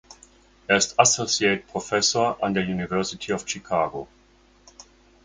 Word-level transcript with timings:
Er 0.65 0.77
ist 0.77 0.97
Associate 0.99 1.61
Professor 1.67 2.41
an 2.41 2.55
der 2.55 2.63
University 2.63 3.33
of 3.33 3.47
Chicago. 3.47 4.07